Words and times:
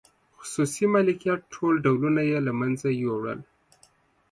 خصوصي 0.35 0.85
مالکیت 0.93 1.39
ټول 1.53 1.73
ډولونه 1.83 2.21
یې 2.29 2.39
له 2.47 2.51
منځه 2.59 2.87
یووړل. 3.01 3.39